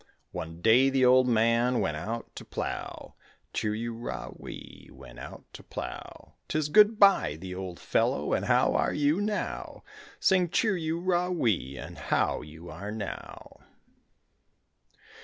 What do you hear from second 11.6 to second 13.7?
and how are you now.